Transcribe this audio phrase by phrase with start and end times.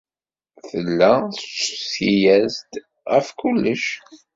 [0.67, 2.73] Tella tettcetki-as-d
[3.11, 3.85] ɣef kullec.